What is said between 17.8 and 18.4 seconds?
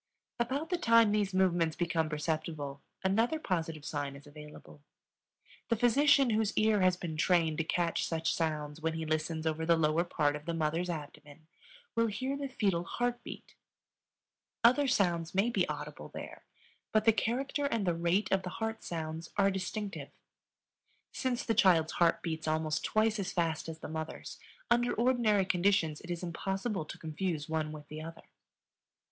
the rate